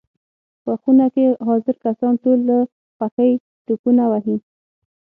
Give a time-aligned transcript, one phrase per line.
[0.63, 2.57] په خونه کې حاضر کسان ټول له
[2.95, 3.31] خوښۍ
[3.65, 4.35] ټوپونه وهي.